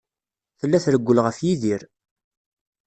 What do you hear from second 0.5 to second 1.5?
Tella trewwel ɣef